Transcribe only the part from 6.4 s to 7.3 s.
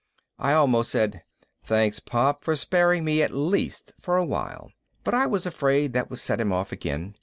him off again.